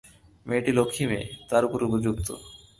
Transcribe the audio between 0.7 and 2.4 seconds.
লক্ষ্মী মেয়ে, তোর উপযুক্ত।